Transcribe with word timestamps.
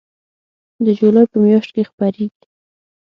د 0.85 0.87
جولای 0.99 1.25
په 1.31 1.37
میاشت 1.45 1.69
کې 1.75 1.87
خپریږي 1.89 2.41